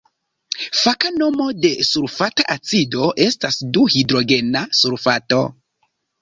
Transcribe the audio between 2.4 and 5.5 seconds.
acido estas du-hidrogena sulfato.